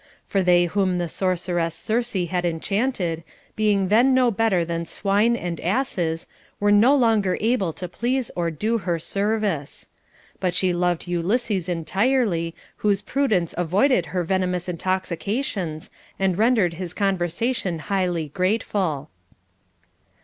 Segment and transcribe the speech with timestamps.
[0.25, 3.23] For they whom the sorceress Circe had enchanted,
[3.55, 6.25] being then no better than swine and asses,
[6.59, 9.89] were no longer able to please or do her service.
[10.39, 16.95] But she loved Ulysses entirely, whose prudence avoided her venomous intoxica tions and rendered his
[16.95, 19.11] conversation highly grateful.